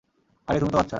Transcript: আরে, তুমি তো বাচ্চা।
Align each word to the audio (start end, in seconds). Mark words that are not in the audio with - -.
আরে, 0.47 0.57
তুমি 0.59 0.71
তো 0.71 0.77
বাচ্চা। 0.77 0.89